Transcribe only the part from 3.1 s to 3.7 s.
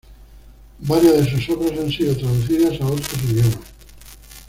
idiomas.